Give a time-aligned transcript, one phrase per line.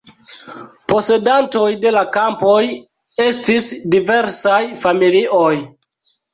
[0.93, 2.57] Posedantoj de la kampoj
[3.27, 3.69] estis
[3.99, 5.55] diversaj familioj.